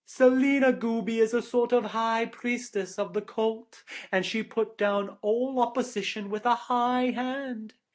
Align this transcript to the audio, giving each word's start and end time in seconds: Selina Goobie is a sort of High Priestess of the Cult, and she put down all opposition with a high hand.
Selina 0.03 0.73
Goobie 0.73 1.19
is 1.19 1.31
a 1.31 1.43
sort 1.43 1.71
of 1.71 1.85
High 1.85 2.25
Priestess 2.25 2.97
of 2.97 3.13
the 3.13 3.21
Cult, 3.21 3.83
and 4.11 4.25
she 4.25 4.41
put 4.41 4.75
down 4.75 5.19
all 5.21 5.59
opposition 5.61 6.31
with 6.31 6.43
a 6.43 6.55
high 6.55 7.11
hand. 7.11 7.75